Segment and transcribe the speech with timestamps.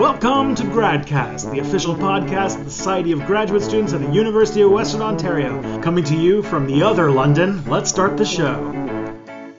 [0.00, 4.62] Welcome to GradCast, the official podcast of the Society of Graduate Students at the University
[4.62, 5.82] of Western Ontario.
[5.82, 8.54] Coming to you from the other London, let's start the show.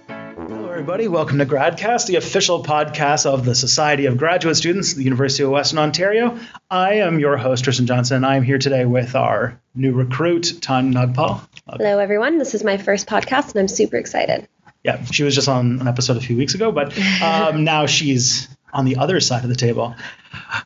[0.07, 1.07] Hello, everybody.
[1.07, 5.43] Welcome to GradCast, the official podcast of the Society of Graduate Students at the University
[5.43, 6.39] of Western Ontario.
[6.71, 10.53] I am your host, Tristan Johnson, and I am here today with our new recruit,
[10.59, 11.47] Tanya Nagpal.
[11.67, 12.39] Hello, everyone.
[12.39, 14.47] This is my first podcast, and I'm super excited.
[14.83, 18.47] Yeah, she was just on an episode a few weeks ago, but um, now she's
[18.73, 19.95] on the other side of the table.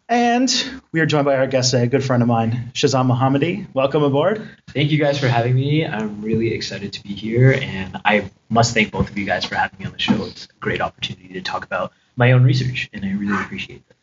[0.08, 3.68] And we are joined by our guest today, a good friend of mine, Shezan Muhammedi.
[3.74, 4.48] Welcome aboard.
[4.70, 5.86] Thank you guys for having me.
[5.86, 9.56] I'm really excited to be here, and I must thank both of you guys for
[9.56, 10.26] having me on the show.
[10.26, 13.96] It's a great opportunity to talk about my own research, and I really appreciate it.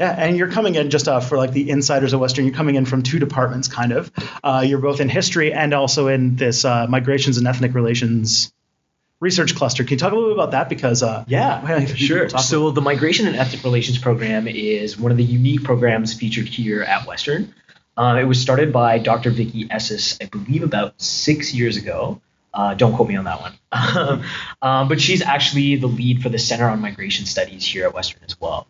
[0.00, 2.46] Yeah, and you're coming in just uh, for like the insiders of Western.
[2.46, 4.10] You're coming in from two departments, kind of.
[4.42, 8.50] Uh, you're both in history and also in this uh, migrations and ethnic relations
[9.20, 9.84] research cluster.
[9.84, 10.68] Can you talk a little bit about that?
[10.68, 12.28] Because uh, Yeah, well, sure.
[12.28, 16.82] So the Migration and Ethnic Relations program is one of the unique programs featured here
[16.82, 17.54] at Western.
[17.96, 19.30] Uh, it was started by Dr.
[19.30, 22.20] Vicky Esses, I believe, about six years ago.
[22.52, 24.24] Uh, don't quote me on that one.
[24.62, 28.22] um, but she's actually the lead for the Center on Migration Studies here at Western
[28.24, 28.66] as well.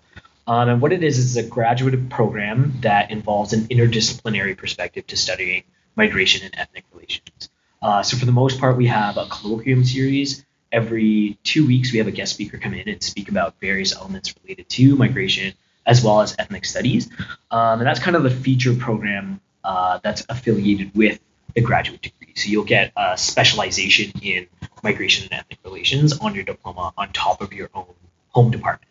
[0.47, 5.17] Um, and what it is is a graduate program that involves an interdisciplinary perspective to
[5.17, 5.63] studying
[5.95, 7.50] migration and ethnic relations.
[7.83, 10.45] Uh, so for the most part, we have a colloquium series.
[10.73, 14.35] Every two weeks, we have a guest speaker come in and speak about various elements
[14.43, 15.55] related to migration
[15.87, 17.09] as well as ethnic studies.
[17.51, 21.19] Um, and that's kind of the feature program uh, that's affiliated with
[21.55, 22.35] the graduate degree.
[22.37, 24.47] So you'll get a specialization in
[24.83, 27.87] migration and ethnic relations on your diploma on top of your own
[28.29, 28.91] home department.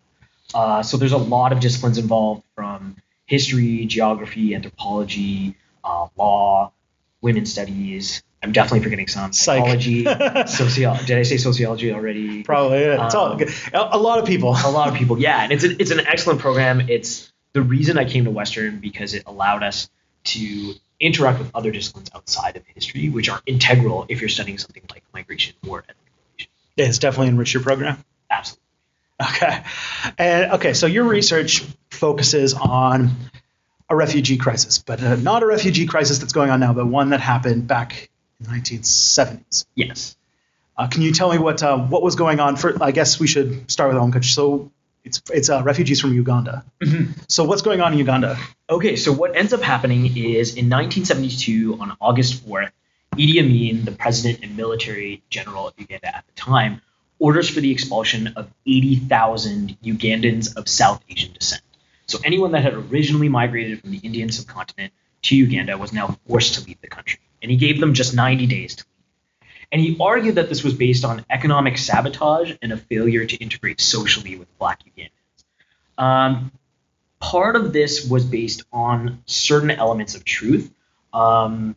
[0.54, 2.96] Uh, so there's a lot of disciplines involved from
[3.26, 6.72] history, geography, anthropology, uh, law,
[7.20, 8.22] women's studies.
[8.42, 9.32] I'm definitely forgetting some.
[9.32, 10.04] Psychology,
[10.46, 11.04] sociology.
[11.04, 12.42] Did I say sociology already?
[12.42, 13.38] Probably, yeah, it's Um.
[13.74, 14.50] A, lot of people.
[14.64, 17.98] a lot of people yeah and it's, a, it's an excellent program it's the reason
[17.98, 19.90] i came to western because it allowed us
[20.24, 24.82] to interact with other disciplines outside of history which are integral if you're studying something
[24.90, 25.96] like migration or ethnic
[26.36, 28.02] relations Yeah, it's definitely enriched your program.
[28.30, 28.64] absolutely
[29.22, 29.62] Okay.
[30.16, 33.10] And okay, so your research focuses on
[33.90, 37.10] a refugee crisis, but uh, not a refugee crisis that's going on now, but one
[37.10, 38.08] that happened back
[38.42, 39.66] 1970s.
[39.74, 40.16] yes
[40.76, 42.56] Uh, can you tell me what uh, what was going on?
[42.56, 44.30] For I guess we should start with home country.
[44.30, 44.70] So
[45.04, 46.64] it's it's uh, refugees from Uganda.
[47.28, 48.38] So what's going on in Uganda?
[48.68, 52.70] Okay, so what ends up happening is in 1972, on August 4th,
[53.16, 56.80] Idi Amin, the president and military general of Uganda at the time,
[57.18, 61.62] orders for the expulsion of 80,000 Ugandans of South Asian descent.
[62.06, 64.92] So anyone that had originally migrated from the Indian subcontinent
[65.22, 67.20] to Uganda was now forced to leave the country.
[67.42, 69.40] And he gave them just 90 days to leave.
[69.72, 73.80] And he argued that this was based on economic sabotage and a failure to integrate
[73.80, 75.10] socially with black Ugandans.
[75.96, 76.52] Um,
[77.20, 80.72] part of this was based on certain elements of truth
[81.12, 81.76] um,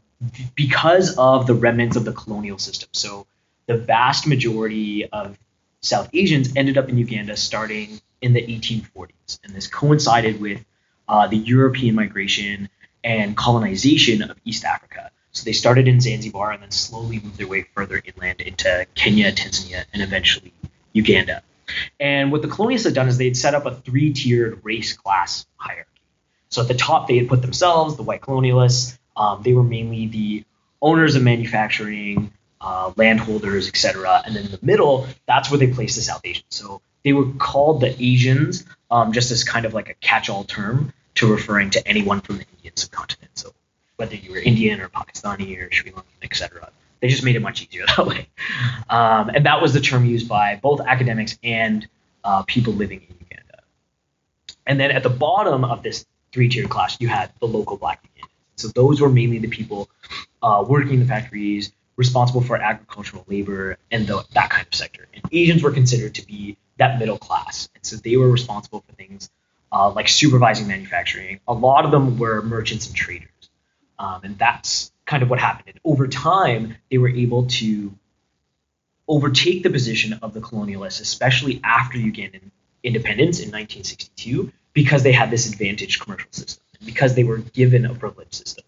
[0.56, 2.90] because of the remnants of the colonial system.
[2.94, 3.28] So
[3.68, 5.38] the vast majority of
[5.82, 10.64] South Asians ended up in Uganda starting in the 1840s, and this coincided with
[11.10, 12.70] uh, the European migration
[13.04, 15.12] and colonization of East Africa.
[15.34, 19.32] So they started in Zanzibar and then slowly moved their way further inland into Kenya,
[19.32, 20.54] Tanzania, and eventually
[20.94, 21.42] Uganda.
[22.00, 25.46] And what the colonists had done is they had set up a three-tiered race class
[25.56, 25.90] hierarchy.
[26.50, 28.98] So at the top, they had put themselves, the white colonialists.
[29.18, 30.44] Um, they were mainly the
[30.82, 34.22] owners of manufacturing, uh, landholders, etc.
[34.26, 36.46] And then in the middle, that's where they placed the South Asians.
[36.50, 40.94] So they were called the Asians, um, just as kind of like a catch-all term
[41.16, 43.32] to referring to anyone from the Indian subcontinent.
[43.38, 43.54] So
[44.04, 46.70] whether you were Indian or Pakistani or Sri Lankan, etc.
[47.00, 48.28] They just made it much easier that way.
[48.90, 51.88] Um, and that was the term used by both academics and
[52.24, 53.60] uh, people living in Uganda.
[54.68, 58.30] And then at the bottom of this three-tiered class, you had the local black Ugandans.
[58.58, 59.90] So those were mainly the people
[60.42, 65.08] uh, working in the factories, responsible for agricultural labor and the, that kind of sector.
[65.14, 68.94] And Asians were considered to be that middle class, and so they were responsible for
[68.96, 69.30] things
[69.72, 71.40] uh, like supervising manufacturing.
[71.48, 73.30] A lot of them were merchants and traders,
[74.00, 75.70] um, and that's kind of what happened.
[75.70, 77.94] And over time, they were able to
[79.08, 82.52] overtake the position of the colonialists, especially after Ugandan
[82.84, 87.94] independence in 1962, because they had this advantaged commercial system, because they were given a
[87.94, 88.64] privileged system.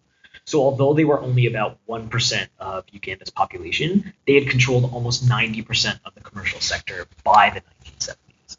[0.46, 6.00] So although they were only about 1% of Uganda's population, they had controlled almost 90%
[6.06, 8.58] of the commercial sector by the 1970s.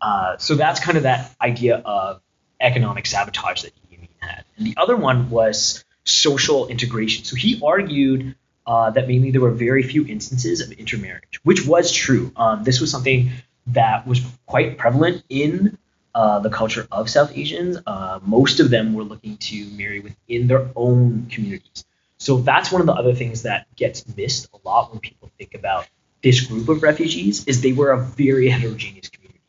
[0.00, 2.20] Uh, so that's kind of that idea of
[2.60, 3.72] economic sabotage that
[4.20, 4.44] had.
[4.56, 7.24] And the other one was social integration.
[7.24, 8.34] So he argued
[8.66, 12.32] uh, that mainly there were very few instances of intermarriage, which was true.
[12.36, 13.30] Um, this was something
[13.68, 15.78] that was quite prevalent in
[16.14, 20.48] uh, the culture of South Asians, uh, most of them were looking to marry within
[20.48, 21.84] their own communities.
[22.18, 25.54] So that's one of the other things that gets missed a lot when people think
[25.54, 25.88] about
[26.22, 29.40] this group of refugees is they were a very heterogeneous community.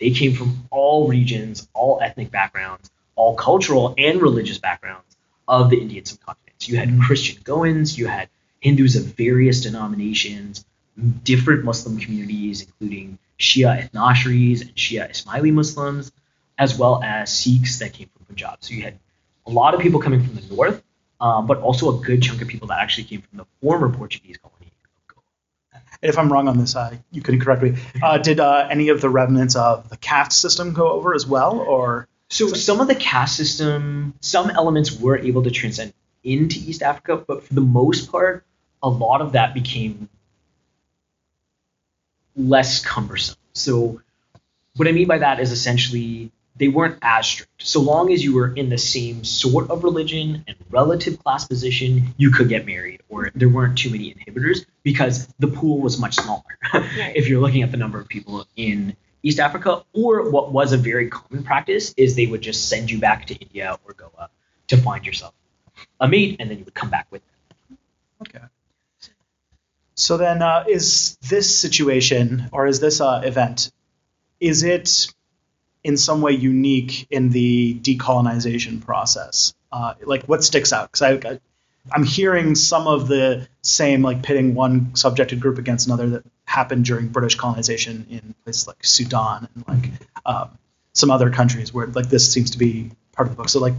[0.00, 5.16] They came from all regions, all ethnic backgrounds, all cultural and religious backgrounds
[5.48, 6.68] of the Indian subcontinent.
[6.68, 8.28] You had Christian Goans, you had
[8.60, 10.64] Hindus of various denominations,
[11.24, 16.12] different Muslim communities, including Shia Ithna'asheris and Shia Ismaili Muslims,
[16.58, 18.58] as well as Sikhs that came from Punjab.
[18.60, 18.98] So you had
[19.46, 20.82] a lot of people coming from the north,
[21.20, 24.38] um, but also a good chunk of people that actually came from the former Portuguese
[24.38, 24.72] colony.
[26.02, 27.76] And if I'm wrong on this, uh, you can correct me.
[28.02, 31.58] Uh, did uh, any of the remnants of the caste system go over as well,
[31.58, 32.08] or?
[32.28, 35.92] So some of the caste system, some elements were able to transcend
[36.24, 38.44] into East Africa, but for the most part,
[38.82, 40.08] a lot of that became
[42.34, 43.36] less cumbersome.
[43.54, 44.00] So
[44.76, 47.50] what I mean by that is essentially they weren't as strict.
[47.58, 52.14] So long as you were in the same sort of religion and relative class position,
[52.16, 56.16] you could get married, or there weren't too many inhibitors because the pool was much
[56.16, 56.42] smaller.
[56.74, 57.14] Right.
[57.14, 58.96] if you're looking at the number of people in
[59.26, 63.00] East Africa, or what was a very common practice is they would just send you
[63.00, 64.30] back to India or Goa
[64.68, 65.34] to find yourself
[65.98, 67.78] a mate, and then you would come back with them.
[68.22, 68.44] Okay.
[69.96, 73.72] So then, uh, is this situation or is this uh, event,
[74.38, 75.08] is it
[75.82, 79.54] in some way unique in the decolonization process?
[79.72, 80.92] Uh, like, what sticks out?
[80.92, 81.40] Because I, I,
[81.92, 86.84] I'm hearing some of the same, like pitting one subjected group against another that happened
[86.84, 89.92] during British colonization in places like Sudan and like
[90.24, 90.58] um,
[90.92, 93.48] some other countries where like this seems to be part of the book.
[93.48, 93.74] So like,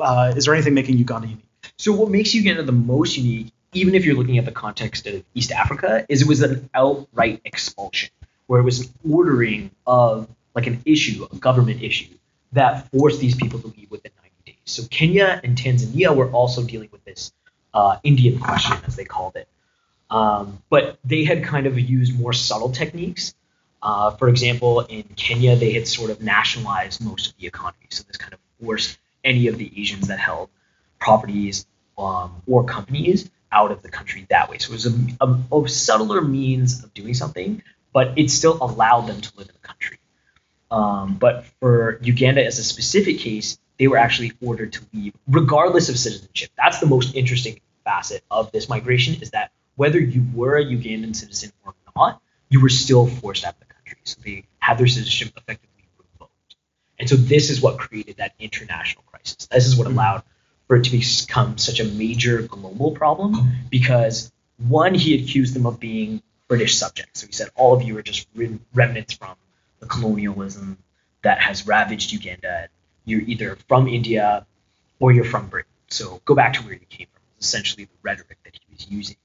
[0.00, 1.44] uh, is there anything making Uganda unique?
[1.78, 5.22] So what makes Uganda the most unique even if you're looking at the context of
[5.34, 8.10] East Africa, is it was an outright expulsion,
[8.46, 12.14] where it was an ordering of like an issue, a government issue,
[12.52, 14.56] that forced these people to leave within 90 days.
[14.64, 17.32] So Kenya and Tanzania were also dealing with this
[17.74, 19.48] uh, Indian question, as they called it.
[20.10, 23.34] Um, but they had kind of used more subtle techniques.
[23.82, 27.86] Uh, for example, in Kenya, they had sort of nationalized most of the economy.
[27.90, 30.48] So this kind of forced any of the Asians that held
[30.98, 31.66] properties
[31.98, 34.58] um, or companies out of the country that way.
[34.58, 37.62] So it was a, a, a, subtler means of doing something,
[37.92, 39.98] but it still allowed them to live in the country.
[40.70, 45.88] Um, but for Uganda as a specific case, they were actually ordered to leave regardless
[45.88, 46.50] of citizenship.
[46.56, 51.14] That's the most interesting facet of this migration is that whether you were a Ugandan
[51.14, 53.98] citizen or not, you were still forced out of the country.
[54.04, 56.56] So they had their citizenship effectively revoked.
[56.98, 59.46] And so this is what created that international crisis.
[59.46, 59.98] This is what mm-hmm.
[59.98, 60.22] allowed
[60.66, 65.78] for it to become such a major global problem because one, he accused them of
[65.78, 67.20] being British subjects.
[67.20, 68.26] So he said all of you are just
[68.74, 69.36] remnants from
[69.80, 70.78] the colonialism
[71.22, 72.68] that has ravaged Uganda.
[73.04, 74.46] You're either from India
[74.98, 75.70] or you're from Britain.
[75.88, 77.22] So go back to where you came from.
[77.38, 79.16] Essentially, the rhetoric that he was using.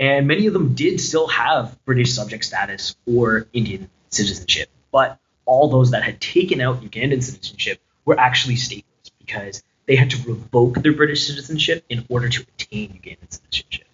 [0.00, 5.68] And many of them did still have British subject status or Indian citizenship, but all
[5.68, 10.82] those that had taken out Ugandan citizenship were actually stateless because they had to revoke
[10.82, 13.86] their British citizenship in order to attain Ugandan citizenship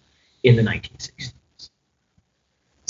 [0.43, 1.16] in the 1960s.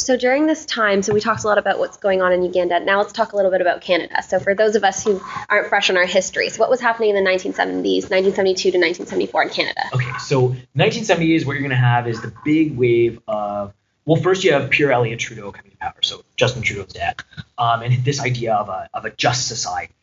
[0.08, 2.80] So during this time, so we talked a lot about what's going on in Uganda.
[2.80, 4.24] Now let's talk a little bit about Canada.
[4.24, 7.10] So for those of us who aren't fresh on our history, so what was happening
[7.10, 9.82] in the 1970s, 1972 to 1974 in Canada?
[9.92, 13.74] Okay, so 1970s, what you're going to have is the big wave of
[14.06, 17.22] well, first you have Pierre Elliott Trudeau coming to power, so Justin Trudeau's dad,
[17.58, 19.94] um, and this idea of a, of a just society.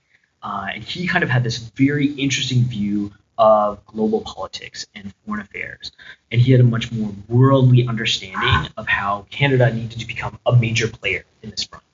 [0.42, 5.40] Uh, and he kind of had this very interesting view of global politics and foreign
[5.40, 5.92] affairs.
[6.30, 10.54] And he had a much more worldly understanding of how Canada needed to become a
[10.54, 11.84] major player in this front.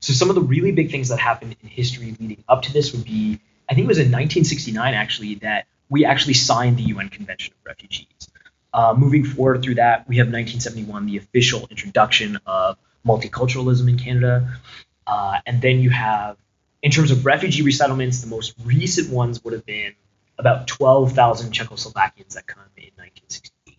[0.00, 2.92] So some of the really big things that happened in history leading up to this
[2.92, 7.08] would be, I think it was in 1969 actually, that we actually signed the UN
[7.08, 8.06] Convention of Refugees.
[8.72, 12.76] Uh, moving forward through that, we have 1971, the official introduction of
[13.06, 14.58] multiculturalism in Canada.
[15.06, 16.36] Uh, and then you have
[16.82, 19.94] in terms of refugee resettlements, the most recent ones would have been
[20.40, 23.78] about 12,000 Czechoslovakians that come in 1968.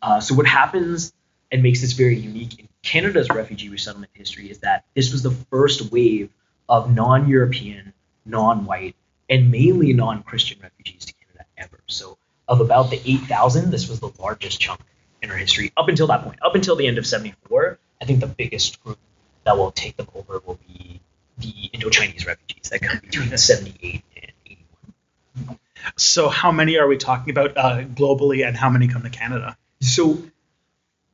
[0.00, 1.12] Uh, so what happens
[1.50, 5.30] and makes this very unique in Canada's refugee resettlement history is that this was the
[5.50, 6.30] first wave
[6.68, 7.92] of non-European,
[8.24, 8.94] non-white,
[9.28, 11.80] and mainly non-Christian refugees to Canada ever.
[11.86, 14.80] So of about the 8,000, this was the largest chunk
[15.22, 16.38] in our history up until that point.
[16.42, 18.98] Up until the end of 74, I think the biggest group
[19.44, 21.00] that will take them over will be
[21.38, 25.58] the Indo-Chinese refugees that come between 78 and 81.
[25.96, 29.56] So how many are we talking about uh, globally, and how many come to Canada?
[29.80, 30.18] So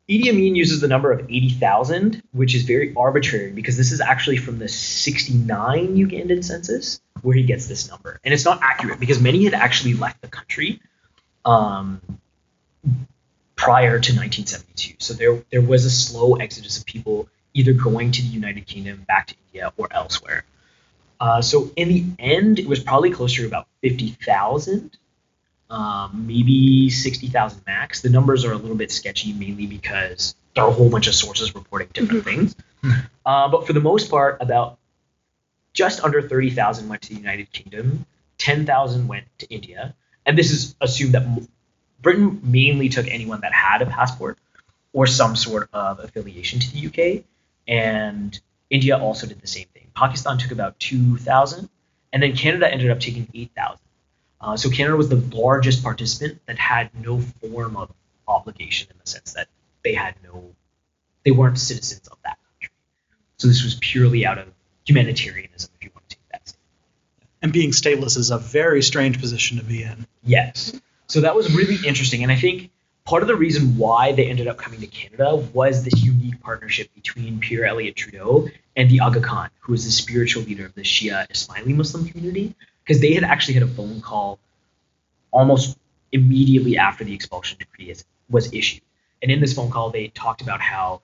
[0.08, 4.36] Idi Amin uses the number of 80,000, which is very arbitrary because this is actually
[4.36, 7.00] from the 69 Ugandan census.
[7.22, 10.28] where he gets this number, and it's not accurate because many had actually left the
[10.28, 10.80] country
[11.46, 12.02] um,
[13.56, 14.96] prior to 1972.
[14.98, 19.04] So there there was a slow exodus of people either going to the United Kingdom,
[19.08, 20.44] back to India, or elsewhere.
[21.20, 24.96] Uh, so in the end, it was probably closer to about 50,000,
[25.70, 28.02] um, maybe 60,000 max.
[28.02, 31.14] The numbers are a little bit sketchy, mainly because there are a whole bunch of
[31.14, 32.54] sources reporting different things.
[33.24, 34.78] Uh, but for the most part, about
[35.72, 38.06] just under 30,000 went to the United Kingdom,
[38.38, 39.94] 10,000 went to India,
[40.26, 41.26] and this is assumed that
[42.00, 44.38] Britain mainly took anyone that had a passport
[44.92, 47.24] or some sort of affiliation to the UK,
[47.66, 48.38] and
[48.74, 49.86] India also did the same thing.
[49.94, 51.68] Pakistan took about 2,000,
[52.12, 53.78] and then Canada ended up taking 8,000.
[54.40, 57.92] Uh, so Canada was the largest participant that had no form of
[58.26, 59.46] obligation in the sense that
[59.84, 60.56] they had no,
[61.24, 62.74] they weren't citizens of that country.
[63.36, 64.48] So this was purely out of
[64.84, 66.52] humanitarianism, if you want to take that.
[67.42, 70.04] And being stateless is a very strange position to be in.
[70.24, 70.78] Yes.
[71.06, 72.24] So that was really interesting.
[72.24, 72.72] And I think
[73.04, 76.88] part of the reason why they ended up coming to Canada was this unique partnership
[76.94, 80.80] between Pierre Elliott Trudeau and the Aga Khan, who was the spiritual leader of the
[80.80, 84.38] Shia Ismaili Muslim community, because they had actually had a phone call
[85.30, 85.76] almost
[86.12, 87.94] immediately after the expulsion decree
[88.30, 88.80] was issued.
[89.20, 91.02] And in this phone call, they talked about how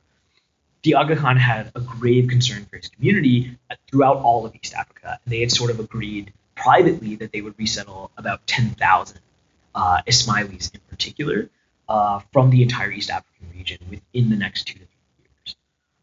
[0.83, 3.59] the Aga Khan had a grave concern for his community
[3.90, 5.19] throughout all of East Africa.
[5.23, 9.21] And they had sort of agreed privately that they would resettle about 10,000
[9.75, 11.50] uh, Ismailis in particular
[11.90, 15.56] uh, from the entire East African region within the next two to three years.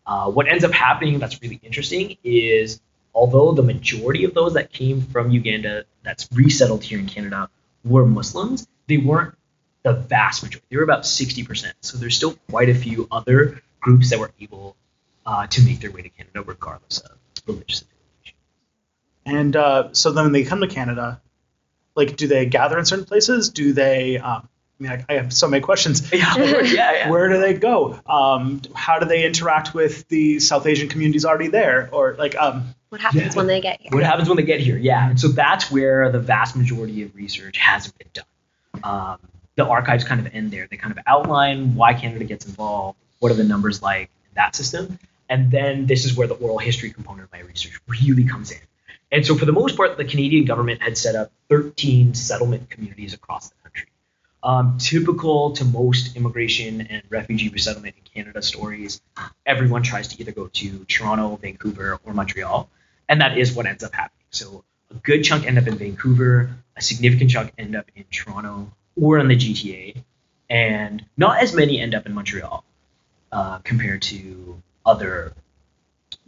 [0.05, 2.81] Uh, what ends up happening that's really interesting is
[3.15, 7.49] although the majority of those that came from Uganda that's resettled here in Canada
[7.85, 9.33] were Muslims, they weren't
[9.83, 10.67] the vast majority.
[10.69, 11.71] They were about 60%.
[11.79, 14.75] So there's still quite a few other groups that were able
[15.25, 18.35] uh, to make their way to Canada regardless of religious affiliation.
[19.25, 21.21] And uh, so then when they come to Canada,
[21.95, 23.49] like, do they gather in certain places?
[23.49, 24.17] Do they?
[24.17, 26.11] Um, I mean, I, I have so many questions.
[26.13, 27.09] Yeah, yeah, yeah.
[27.09, 27.99] Where do they go?
[28.05, 31.89] Um, how do they interact with the South Asian communities already there?
[31.91, 33.33] Or like, um, What happens Yeah.
[33.35, 33.89] when they get here?
[33.91, 34.77] What happens when they get here?
[34.77, 38.25] Yeah, and so that's where the vast majority of research hasn't been done.
[38.83, 39.17] Um,
[39.55, 40.67] the archives kind of end there.
[40.69, 44.55] They kind of outline why Canada gets involved, what are the numbers like in that
[44.55, 48.51] system, and then this is where the oral history component of my research really comes
[48.51, 48.59] in.
[49.11, 53.13] And so, for the most part, the Canadian government had set up 13 settlement communities
[53.13, 53.87] across the country.
[54.43, 59.01] Um, typical to most immigration and refugee resettlement in Canada stories,
[59.45, 62.69] everyone tries to either go to Toronto, Vancouver, or Montreal,
[63.09, 64.25] and that is what ends up happening.
[64.29, 68.71] So a good chunk end up in Vancouver, a significant chunk end up in Toronto
[68.95, 70.03] or in the GTA,
[70.49, 72.63] and not as many end up in Montreal
[73.31, 75.33] uh, compared to other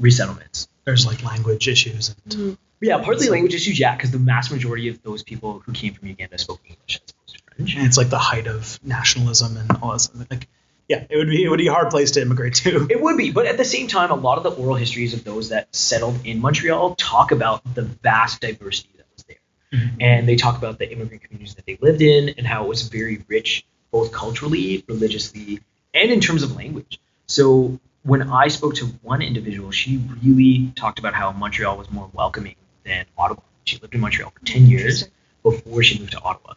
[0.02, 0.68] resettlements.
[0.86, 2.16] there's like language issues.
[2.26, 2.58] And, Mhm.
[2.82, 6.08] Yeah, partly language issues, yeah, because the vast majority of those people who came from
[6.08, 7.19] Uganda spoke English as opposed to French.
[7.60, 9.98] And it's like the height of nationalism and all.
[10.00, 10.26] Stuff.
[10.30, 10.48] Like,
[10.88, 12.88] yeah, it would be it would be a hard place to immigrate to.
[12.90, 15.24] It would be, but at the same time, a lot of the oral histories of
[15.24, 19.38] those that settled in Montreal talk about the vast diversity that was there.
[19.74, 20.02] Mm-hmm.
[20.02, 22.84] And they talk about the immigrant communities that they lived in and how it was
[22.84, 25.60] very rich, both culturally, religiously,
[25.94, 27.00] and in terms of language.
[27.28, 32.10] So when I spoke to one individual, she really talked about how Montreal was more
[32.14, 33.42] welcoming than Ottawa.
[33.66, 35.08] She lived in Montreal for 10 years
[35.44, 36.56] before she moved to Ottawa,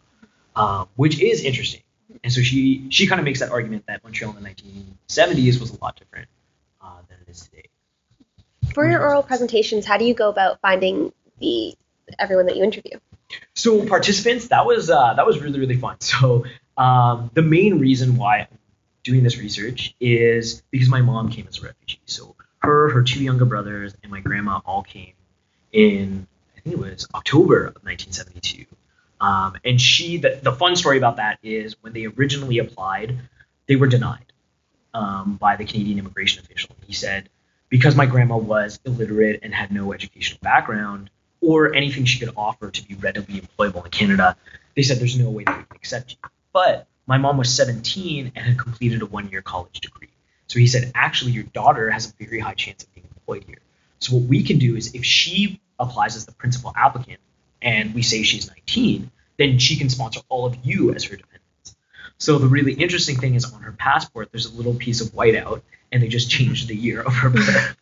[0.55, 1.81] um, which is interesting.
[2.23, 5.71] And so she she kind of makes that argument that Montreal in the 1970s was
[5.71, 6.27] a lot different
[6.81, 7.65] uh, than it is today.
[8.73, 11.75] For your oral presentations, how do you go about finding the
[12.19, 12.99] everyone that you interview?
[13.55, 15.97] So participants, that was uh, that was really really fun.
[16.01, 16.45] So
[16.77, 18.59] um, the main reason why I'm
[19.03, 21.99] doing this research is because my mom came as a refugee.
[22.05, 25.13] So her, her two younger brothers, and my grandma all came
[25.71, 28.65] in I think it was October of 1972.
[29.21, 33.19] Um, and she, the, the fun story about that is when they originally applied,
[33.67, 34.33] they were denied
[34.93, 36.75] um, by the Canadian immigration official.
[36.85, 37.29] He said
[37.73, 41.09] because my grandma was illiterate and had no educational background
[41.41, 44.37] or anything she could offer to be readily employable in Canada,
[44.75, 46.29] they said there's no way they would accept you.
[46.51, 50.09] But my mom was 17 and had completed a one year college degree.
[50.45, 53.57] So he said, actually, your daughter has a very high chance of being employed here.
[53.97, 57.21] So what we can do is if she applies as the principal applicant
[57.63, 61.75] and we say she's 19, then she can sponsor all of you as her dependents.
[62.17, 65.61] So the really interesting thing is on her passport, there's a little piece of whiteout,
[65.91, 67.75] and they just changed the year of her birth.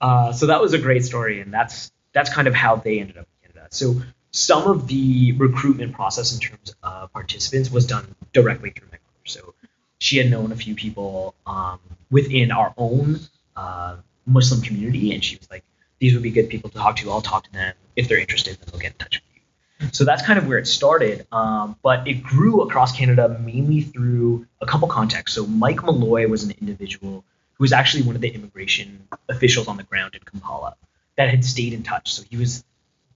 [0.00, 3.16] uh, so that was a great story, and that's that's kind of how they ended
[3.16, 3.68] up in Canada.
[3.70, 4.02] So
[4.32, 9.24] some of the recruitment process in terms of participants was done directly through my mother.
[9.24, 9.54] So
[9.98, 11.78] she had known a few people um,
[12.10, 13.20] within our own
[13.56, 15.64] uh, Muslim community, and she was like,
[16.02, 17.08] these would be good people to talk to.
[17.12, 17.74] I'll talk to them.
[17.94, 19.88] If they're interested, then they'll get in touch with you.
[19.92, 21.28] So that's kind of where it started.
[21.30, 25.36] Um, but it grew across Canada mainly through a couple contexts.
[25.36, 29.76] So Mike Molloy was an individual who was actually one of the immigration officials on
[29.76, 30.74] the ground in Kampala
[31.16, 32.12] that had stayed in touch.
[32.12, 32.64] So he was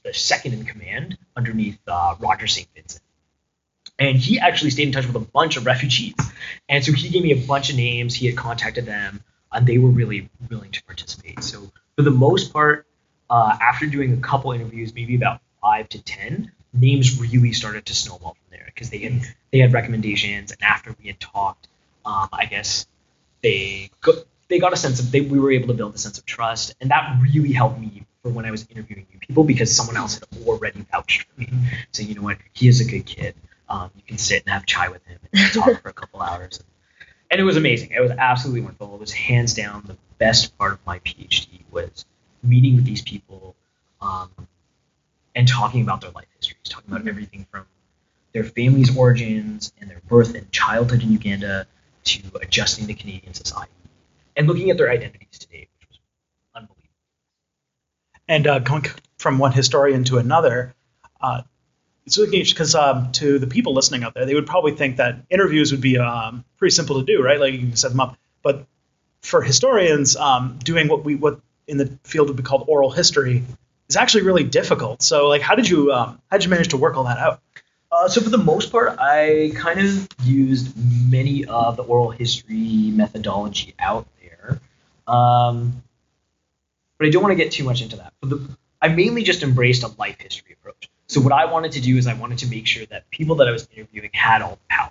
[0.04, 2.68] the second in command underneath uh, Roger St.
[2.72, 3.02] Vincent.
[3.98, 6.14] And he actually stayed in touch with a bunch of refugees.
[6.68, 8.14] And so he gave me a bunch of names.
[8.14, 11.42] He had contacted them, and they were really willing to participate.
[11.42, 12.86] So for the most part,
[13.28, 17.94] uh, after doing a couple interviews, maybe about five to ten, names really started to
[17.94, 21.68] snowball from there because they had they had recommendations, and after we had talked,
[22.04, 22.86] um, I guess
[23.42, 24.16] they got,
[24.48, 26.74] they got a sense of they we were able to build a sense of trust,
[26.80, 30.14] and that really helped me for when I was interviewing new people because someone else
[30.18, 31.48] had already vouched for me,
[31.92, 33.34] saying, you know what, he is a good kid.
[33.68, 36.58] Um, you can sit and have chai with him and talk for a couple hours.
[36.58, 36.66] And
[37.30, 37.90] it was amazing.
[37.90, 38.94] It was absolutely wonderful.
[38.94, 42.04] It was hands down the best part of my PhD was
[42.42, 43.54] meeting with these people
[44.00, 44.30] um,
[45.34, 47.66] and talking about their life histories, talking about everything from
[48.32, 51.66] their family's origins and their birth and childhood in Uganda
[52.04, 53.72] to adjusting to Canadian society
[54.36, 55.98] and looking at their identities today, which was
[56.54, 56.90] unbelievable.
[58.28, 58.86] And uh, going
[59.18, 60.74] from one historian to another,
[61.20, 61.42] uh,
[62.06, 65.18] it's really because um, to the people listening out there, they would probably think that
[65.28, 67.40] interviews would be um, pretty simple to do, right?
[67.40, 68.16] Like you can set them up.
[68.42, 68.64] But
[69.22, 73.42] for historians, um, doing what we what in the field would be called oral history
[73.88, 75.02] is actually really difficult.
[75.02, 77.40] So, like, how did you um, how did you manage to work all that out?
[77.90, 80.74] Uh, so for the most part, I kind of used
[81.10, 84.60] many of the oral history methodology out there,
[85.08, 85.82] um,
[86.98, 88.12] but I don't want to get too much into that.
[88.22, 88.48] The,
[88.80, 90.88] I mainly just embraced a life history approach.
[91.08, 93.48] So what I wanted to do is I wanted to make sure that people that
[93.48, 94.90] I was interviewing had all the power.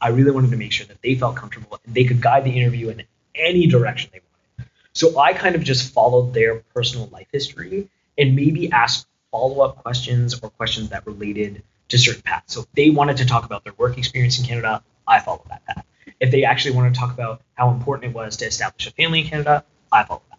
[0.00, 2.50] I really wanted to make sure that they felt comfortable and they could guide the
[2.50, 3.02] interview in
[3.34, 4.20] any direction they
[4.58, 4.70] wanted.
[4.92, 10.38] So I kind of just followed their personal life history and maybe asked follow-up questions
[10.40, 12.54] or questions that related to certain paths.
[12.54, 15.64] So if they wanted to talk about their work experience in Canada, I followed that
[15.66, 15.84] path.
[16.20, 19.20] If they actually wanted to talk about how important it was to establish a family
[19.20, 20.35] in Canada, I followed that.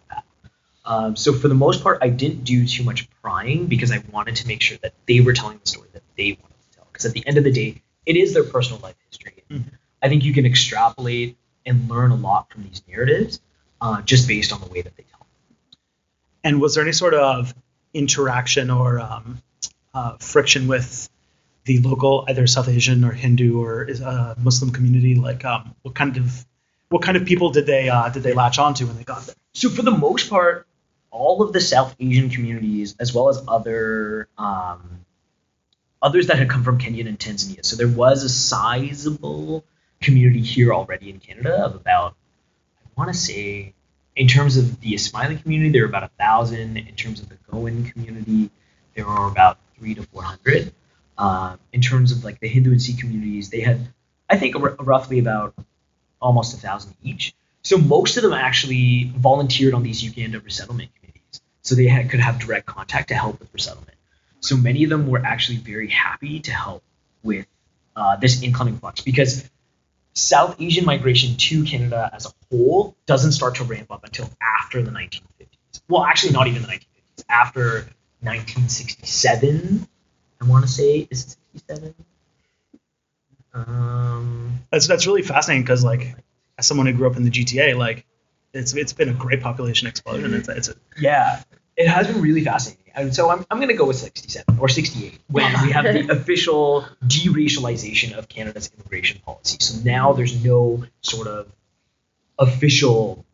[0.88, 4.36] Um, so for the most part, I didn't do too much prying because I wanted
[4.36, 6.86] to make sure that they were telling the story that they wanted to tell.
[6.90, 9.44] Because at the end of the day, it is their personal life history.
[9.50, 9.64] Mhm.
[10.02, 13.40] I think you can extrapolate and learn a lot from these narratives
[13.82, 15.18] uh, just based on the way that they tell.
[15.18, 15.78] them.
[16.42, 17.54] And was there any sort of
[17.92, 19.42] interaction or um,
[19.92, 21.10] uh, friction with
[21.64, 25.16] the local, either South Asian or Hindu or uh, Muslim community?
[25.16, 26.46] Like, um, what kind of
[26.88, 29.34] what kind of people did they uh, did they latch onto when they got there?
[29.52, 30.66] So for the most part,
[31.10, 35.04] all of the South Asian communities, as well as other um,
[36.02, 39.64] others that had come from Kenya and Tanzania, so there was a sizable
[40.00, 42.14] community here already in Canada of about,
[42.84, 43.74] I want to say,
[44.14, 46.76] in terms of the Ismaili community, there were about a thousand.
[46.76, 48.50] In terms of the Goan community,
[48.94, 50.72] there were about three to four hundred.
[51.16, 53.88] Uh, in terms of like the Hindu and Sikh communities, they had,
[54.28, 55.54] I think, r- roughly about
[56.20, 57.34] almost a thousand each.
[57.62, 60.90] So most of them actually volunteered on these Uganda resettlement
[61.68, 63.94] so they had, could have direct contact to help with resettlement.
[64.40, 66.82] So many of them were actually very happy to help
[67.22, 67.46] with
[67.94, 69.48] uh, this incoming flux because
[70.14, 74.80] South Asian migration to Canada as a whole doesn't start to ramp up until after
[74.82, 75.82] the 1950s.
[75.90, 77.24] Well, actually, not even the 1950s.
[77.28, 77.64] After
[78.20, 79.86] 1967,
[80.40, 81.94] I want to say, is it 67?
[83.52, 86.14] Um, That's that's really fascinating because like
[86.56, 88.06] as someone who grew up in the GTA, like
[88.52, 90.34] it's it's been a great population explosion.
[90.34, 91.42] It's it's a, Yeah,
[91.78, 92.92] it has been really fascinating.
[92.94, 96.08] And so I'm, I'm going to go with 67 or 68 when we have the
[96.16, 99.56] official deracialization of Canada's immigration policy.
[99.60, 101.46] So now there's no sort of
[102.38, 103.24] official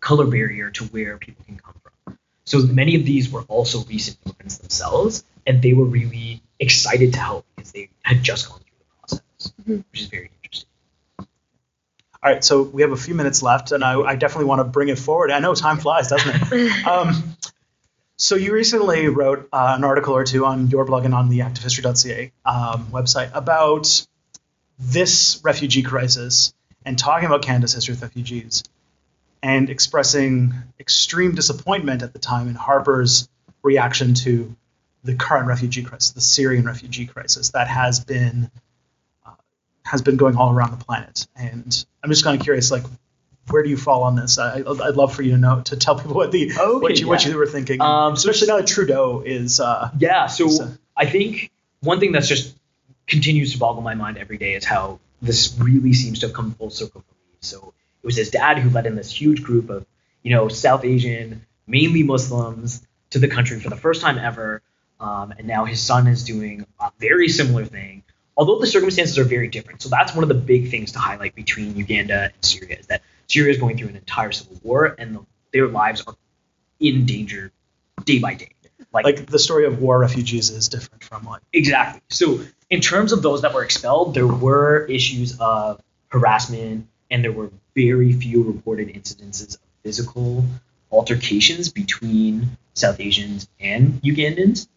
[0.00, 2.18] color barrier to where people can come from.
[2.44, 7.18] So many of these were also recent immigrants themselves, and they were really excited to
[7.18, 9.84] help because they had just gone through the process, Mhm.
[9.90, 10.68] which is very interesting.
[11.20, 11.26] all
[12.32, 12.42] right.
[12.42, 14.98] So we have a few minutes left, and I, I definitely want to bring it
[14.98, 15.30] forward.
[15.30, 16.86] I know time flies, doesn't it?
[16.86, 17.36] Um,
[18.18, 21.38] so you recently wrote uh, an article or two on your blog and on the
[21.38, 24.06] activehistory.ca um, website about
[24.78, 26.52] this refugee crisis
[26.84, 28.64] and talking about Canada's history with refugees
[29.40, 33.28] and expressing extreme disappointment at the time in Harper's
[33.62, 34.54] reaction to
[35.04, 38.50] the current refugee crisis, the Syrian refugee crisis that has been
[39.24, 39.30] uh,
[39.84, 41.26] has been going all around the planet.
[41.36, 42.82] And I'm just kind of curious, like,
[43.50, 44.38] where do you fall on this?
[44.38, 47.24] I, I'd love for you to know to tell people what the what you what
[47.24, 49.60] you were thinking, Um, so especially now that Trudeau is.
[49.60, 52.56] Uh, Yeah, so So- I think one thing that's just
[53.06, 56.52] continues to boggle my mind every day is how this really seems to have come
[56.54, 57.36] full circle for me.
[57.40, 59.86] So it was his dad who led in this huge group of,
[60.22, 64.60] you know, South Asian, mainly Muslims, to the country for the first time ever,
[65.00, 68.02] um, and now his son is doing a very similar thing.
[68.36, 71.34] Although the circumstances are very different, so that's one of the big things to highlight
[71.34, 75.16] between Uganda and Syria is that Syria is going through an entire civil war, and
[75.16, 76.16] the, their lives are
[76.80, 77.52] in danger
[78.04, 78.50] day by day.
[78.92, 82.00] Like, like the story of war refugees is different from what exactly.
[82.08, 87.32] So in terms of those that were expelled, there were issues of harassment, and there
[87.32, 90.44] were very few reported incidences of physical
[90.90, 94.68] altercations between South Asians and Ugandans.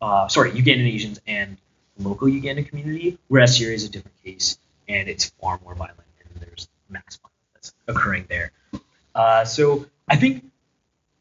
[0.00, 1.56] Uh, sorry, Ugandan Asians and
[1.98, 6.42] local Ugandan community, whereas Syria is a different case and it's far more violent and
[6.42, 7.33] there's mass violence
[7.86, 8.52] occurring there.
[9.14, 10.44] Uh, so I think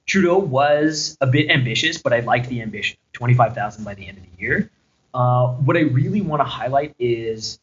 [0.06, 2.98] Trudeau was a bit ambitious, but I liked the ambition.
[3.14, 4.70] 25,000 by the end of the year.
[5.14, 7.60] Uh, what I really want to highlight is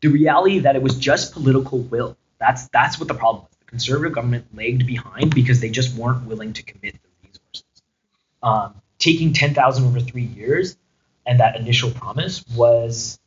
[0.00, 2.16] the reality that it was just political will.
[2.38, 3.56] That's that's what the problem was.
[3.58, 7.82] The conservative government lagged behind because they just weren't willing to commit the resources.
[8.42, 10.76] Um, taking 10,000 over three years
[11.26, 13.18] and that initial promise was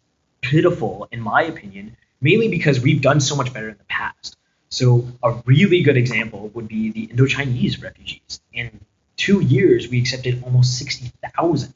[0.41, 4.37] pitiful, in my opinion, mainly because we've done so much better in the past.
[4.69, 8.41] So a really good example would be the Indo-Chinese refugees.
[8.53, 8.81] In
[9.15, 11.73] two years, we accepted almost 60,000.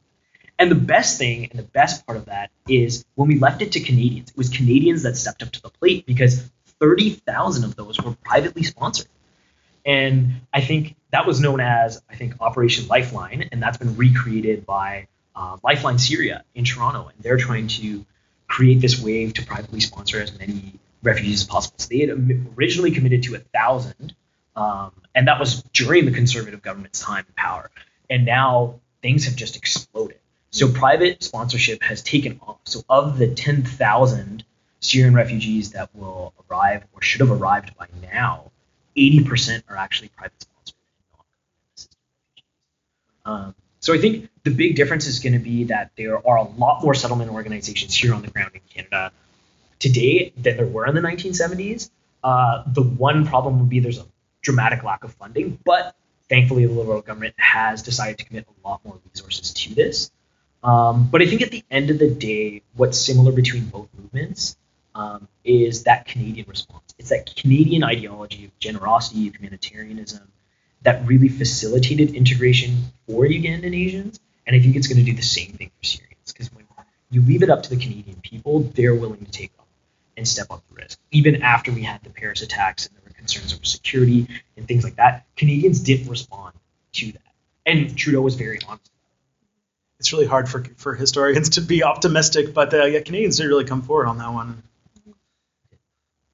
[0.59, 3.71] And the best thing and the best part of that is when we left it
[3.73, 7.99] to Canadians, it was Canadians that stepped up to the plate because 30,000 of those
[7.99, 9.07] were privately sponsored.
[9.85, 14.65] And I think that was known as, I think, Operation Lifeline, and that's been recreated
[14.65, 18.05] by uh, Lifeline Syria in Toronto, and they're trying to
[18.47, 20.73] create this wave to privately sponsor as many
[21.03, 21.75] refugees as possible.
[21.77, 22.09] So they had
[22.57, 24.15] originally committed to a thousand,
[24.55, 27.69] um, and that was during the conservative government's time in power.
[28.09, 30.17] And now things have just exploded.
[30.51, 32.59] So private sponsorship has taken off.
[32.65, 34.43] So of the 10,000
[34.81, 38.51] Syrian refugees that will arrive or should have arrived by now,
[38.97, 40.75] 80% are actually private sponsored
[43.23, 46.43] um, so I think the big difference is going to be that there are a
[46.43, 49.11] lot more settlement organizations here on the ground in Canada
[49.81, 51.89] today than there were in the 1970s.
[52.23, 54.05] Uh, the one problem would be there's a
[54.41, 55.95] dramatic lack of funding, but
[56.29, 60.11] thankfully the Liberal government has decided to commit a lot more resources to this.
[60.63, 64.55] Um, but I think at the end of the day, what's similar between both movements
[64.93, 66.93] um, is that Canadian response.
[66.99, 70.31] It's that Canadian ideology of generosity, of humanitarianism,
[70.83, 74.19] that really facilitated integration for Ugandan Asians.
[74.45, 76.65] And I think it's going to do the same thing for Syrians because when
[77.09, 79.51] you leave it up to the Canadian people, they're willing to take
[80.21, 80.99] and step up the risk.
[81.09, 84.83] Even after we had the Paris attacks and there were concerns over security and things
[84.83, 86.53] like that, Canadians didn't respond
[86.93, 87.33] to that.
[87.65, 88.91] And Trudeau was very honest.
[89.99, 93.65] It's really hard for, for historians to be optimistic, but uh, yeah, Canadians didn't really
[93.65, 94.61] come forward on that one.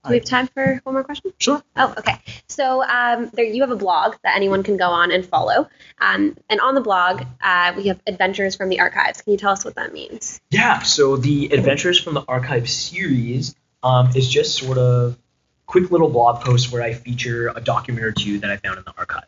[0.04, 1.34] Do we have time for one more question?
[1.38, 1.62] Sure.
[1.76, 2.18] Oh, okay.
[2.48, 5.68] So um, there, you have a blog that anyone can go on and follow,
[6.00, 9.22] um, and on the blog uh, we have adventures from the archives.
[9.22, 10.40] Can you tell us what that means?
[10.50, 10.80] Yeah.
[10.80, 15.18] So the adventures from the archive series um, is just sort of
[15.66, 18.84] quick little blog posts where I feature a document or two that I found in
[18.84, 19.28] the archives,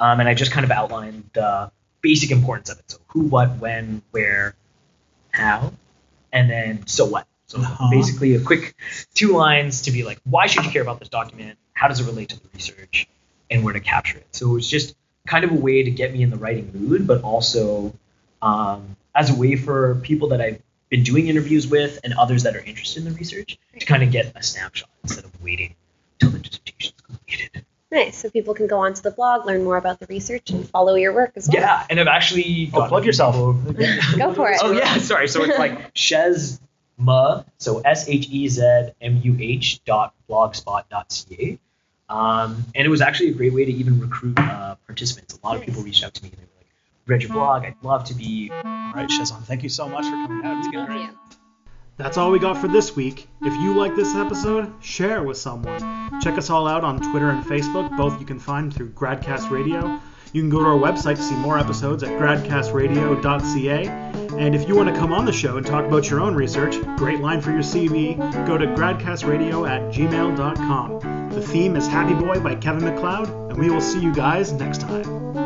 [0.00, 2.90] um, and I just kind of outline the basic importance of it.
[2.90, 4.54] So who, what, when, where,
[5.30, 5.72] how,
[6.32, 7.26] and then so what.
[7.46, 7.88] So uh-huh.
[7.90, 8.74] basically, a quick
[9.14, 11.58] two lines to be like, why should you care about this document?
[11.74, 13.06] How does it relate to the research?
[13.50, 14.26] And where to capture it.
[14.30, 14.94] So it was just
[15.26, 17.94] kind of a way to get me in the writing mood, but also
[18.40, 22.54] um, as a way for people that I've been doing interviews with and others that
[22.54, 25.74] are interested in the research to kind of get a snapshot instead of waiting
[26.20, 27.64] till the dissertation is completed.
[27.90, 28.18] Nice.
[28.18, 31.14] So people can go onto the blog, learn more about the research, and follow your
[31.14, 31.62] work as well.
[31.62, 33.34] Yeah, and I've actually oh, plug yourself.
[34.18, 34.60] go for it.
[34.62, 35.28] Oh yeah, sorry.
[35.28, 36.60] So it's like Shez
[37.00, 41.58] Shezmuh, so S H E Z M U H dot blogspot dot ca.
[42.10, 45.38] Um, and it was actually a great way to even recruit uh, participants.
[45.42, 46.51] A lot of people reached out to me and they were like,
[47.06, 47.34] read your hmm.
[47.34, 47.64] blog.
[47.64, 48.50] I'd love to be.
[48.52, 50.58] All right, Shezan, thank you so much for coming out.
[50.58, 50.86] It's good.
[50.88, 51.18] Thank you.
[51.98, 53.28] That's all we got for this week.
[53.42, 56.20] If you like this episode, share it with someone.
[56.20, 57.96] Check us all out on Twitter and Facebook.
[57.96, 60.00] Both you can find through Gradcast Radio.
[60.32, 63.86] You can go to our website to see more episodes at gradcastradio.ca.
[64.38, 66.80] And if you want to come on the show and talk about your own research,
[66.96, 71.28] great line for your CV, go to gradcastradio at gmail.com.
[71.28, 74.80] The theme is Happy Boy by Kevin MacLeod, and we will see you guys next
[74.80, 75.41] time.